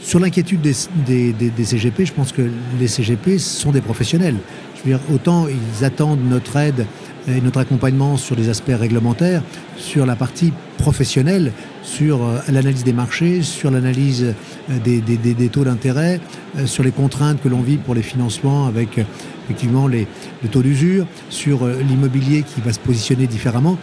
sur 0.00 0.20
l'inquiétude 0.20 0.60
des, 0.60 1.64
CGP, 1.64 2.06
je 2.06 2.12
pense 2.12 2.32
que 2.32 2.42
les 2.78 2.88
CGP 2.88 3.38
sont 3.38 3.72
des 3.72 3.80
professionnels. 3.80 4.36
Je 4.76 4.90
veux 4.90 4.98
autant 5.12 5.46
ils 5.48 5.84
attendent 5.84 6.24
notre 6.28 6.56
aide 6.56 6.86
et 7.26 7.40
notre 7.40 7.58
accompagnement 7.58 8.16
sur 8.16 8.36
les 8.36 8.48
aspects 8.48 8.72
réglementaires, 8.72 9.42
sur 9.76 10.06
la 10.06 10.16
partie 10.16 10.52
professionnelle, 10.78 11.52
sur 11.82 12.22
euh, 12.22 12.38
l'analyse 12.48 12.84
des 12.84 12.92
marchés, 12.92 13.42
sur 13.42 13.70
l'analyse 13.70 14.34
euh, 14.70 14.78
des, 14.78 15.48
taux 15.48 15.64
d'intérêt, 15.64 16.20
euh, 16.56 16.66
sur 16.66 16.84
les 16.84 16.90
contraintes 16.90 17.42
que 17.42 17.48
l'on 17.48 17.60
vit 17.60 17.76
pour 17.76 17.94
les 17.94 18.02
financements 18.02 18.66
avec 18.66 18.98
effectivement 19.44 19.88
les, 19.88 20.06
taux 20.50 20.62
d'usure, 20.62 21.06
sur 21.28 21.66
l'immobilier 21.66 22.44
qui 22.44 22.60
va 22.60 22.72
se 22.72 22.78
positionner 22.78 23.26
différemment. 23.26 23.76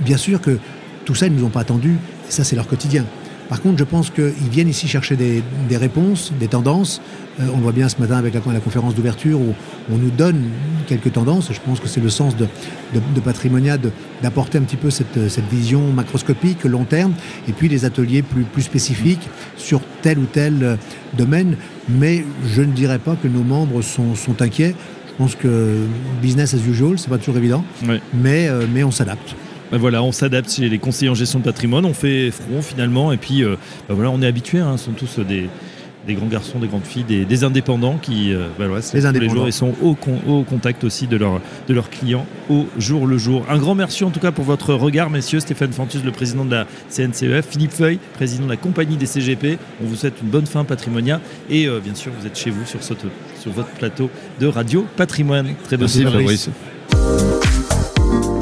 Bien 0.00 0.16
sûr 0.16 0.40
que 0.40 0.58
tout 1.04 1.14
ça, 1.14 1.26
ils 1.26 1.34
ne 1.34 1.40
nous 1.40 1.46
ont 1.46 1.50
pas 1.50 1.60
attendu, 1.60 1.96
et 2.28 2.32
ça 2.32 2.44
c'est 2.44 2.56
leur 2.56 2.66
quotidien. 2.66 3.04
Par 3.48 3.60
contre, 3.60 3.78
je 3.78 3.84
pense 3.84 4.10
qu'ils 4.10 4.50
viennent 4.50 4.68
ici 4.68 4.88
chercher 4.88 5.16
des, 5.16 5.42
réponses, 5.76 6.32
des 6.38 6.48
tendances. 6.48 7.00
Euh, 7.38 7.46
on 7.54 7.58
voit 7.58 7.72
bien 7.72 7.88
ce 7.88 7.98
matin 8.00 8.16
avec 8.16 8.34
la, 8.34 8.40
conférence 8.40 8.94
d'ouverture 8.94 9.38
où 9.40 9.54
on 9.92 9.98
nous 9.98 10.10
donne 10.10 10.42
quelques 10.88 11.12
tendances. 11.12 11.52
Je 11.52 11.60
pense 11.60 11.78
que 11.78 11.86
c'est 11.86 12.00
le 12.00 12.08
sens 12.08 12.36
de, 12.36 12.46
de, 12.94 13.20
Patrimonia 13.20 13.76
d'apporter 14.22 14.58
un 14.58 14.62
petit 14.62 14.76
peu 14.76 14.90
cette, 14.90 15.16
vision 15.50 15.92
macroscopique, 15.92 16.64
long 16.64 16.84
terme, 16.84 17.12
et 17.48 17.52
puis 17.52 17.68
des 17.68 17.84
ateliers 17.84 18.22
plus, 18.22 18.42
plus 18.42 18.62
spécifiques 18.62 19.28
sur 19.56 19.80
tel 20.02 20.18
ou 20.18 20.24
tel 20.24 20.62
euh, 20.62 20.76
domaine. 21.16 21.56
Mais 21.88 22.24
je 22.46 22.62
ne 22.62 22.72
dirais 22.72 22.98
pas 22.98 23.14
que 23.14 23.28
nos 23.28 23.44
membres 23.44 23.82
sont, 23.82 24.14
inquiets. 24.40 24.74
Je 25.06 25.12
pense 25.18 25.34
que 25.36 25.86
business 26.20 26.52
as 26.52 26.58
usual, 26.58 26.98
c'est 26.98 27.08
pas 27.08 27.18
toujours 27.18 27.38
évident, 27.38 27.64
mais, 28.12 28.48
euh, 28.48 28.66
mais 28.72 28.82
on 28.82 28.90
s'adapte. 28.90 29.34
Ben 29.72 29.78
voilà, 29.78 30.02
on 30.02 30.12
s'adapte 30.12 30.50
chez 30.50 30.68
les 30.68 30.78
conseillers 30.78 31.10
en 31.10 31.14
gestion 31.14 31.40
de 31.40 31.44
patrimoine, 31.44 31.84
on 31.84 31.94
fait 31.94 32.30
front 32.30 32.62
finalement, 32.62 33.12
et 33.12 33.16
puis 33.16 33.42
euh, 33.42 33.56
ben 33.88 33.94
voilà, 33.94 34.10
on 34.10 34.22
est 34.22 34.26
habitués, 34.26 34.60
hein, 34.60 34.76
ce 34.76 34.86
sont 34.86 34.92
tous 34.92 35.18
des, 35.18 35.48
grands 36.14 36.26
garçons, 36.26 36.60
des 36.60 36.68
grandes 36.68 36.84
filles, 36.84 37.02
des, 37.04 37.44
indépendants 37.44 37.98
qui, 38.00 38.32
euh, 38.32 38.46
ben 38.58 38.68
voilà, 38.68 38.84
les 38.94 39.06
indépendants. 39.06 39.32
les 39.32 39.38
jours, 39.38 39.48
ils 39.48 39.52
sont 39.52 39.74
au, 39.82 39.96
au 40.28 40.42
contact 40.44 40.84
aussi 40.84 41.08
de, 41.08 41.16
leur, 41.16 41.40
de 41.66 41.74
leurs 41.74 41.90
clients 41.90 42.26
au 42.48 42.66
jour 42.78 43.08
le 43.08 43.18
jour. 43.18 43.44
Un 43.50 43.58
grand 43.58 43.74
merci 43.74 44.04
en 44.04 44.10
tout 44.10 44.20
cas 44.20 44.30
pour 44.30 44.44
votre 44.44 44.72
regard, 44.72 45.10
messieurs. 45.10 45.40
Stéphane 45.40 45.72
Fantus, 45.72 46.04
le 46.04 46.12
président 46.12 46.44
de 46.44 46.52
la 46.52 46.66
CNCEF, 46.88 47.48
Philippe 47.48 47.72
Feuille, 47.72 47.98
président 48.14 48.44
de 48.44 48.50
la 48.50 48.56
compagnie 48.56 48.96
des 48.96 49.06
CGP. 49.06 49.58
On 49.82 49.86
vous 49.86 49.96
souhaite 49.96 50.20
une 50.22 50.28
bonne 50.28 50.46
fin 50.46 50.62
patrimonia, 50.62 51.20
et 51.50 51.66
euh, 51.66 51.80
bien 51.80 51.96
sûr, 51.96 52.12
vous 52.18 52.26
êtes 52.26 52.38
chez 52.38 52.50
vous 52.50 52.64
sur, 52.66 52.80
sur 52.84 53.52
votre 53.52 53.70
plateau 53.70 54.10
de 54.38 54.46
radio 54.46 54.86
patrimoine. 54.96 55.54
Très 55.64 55.76
bonne 55.76 55.88
Merci, 55.92 56.50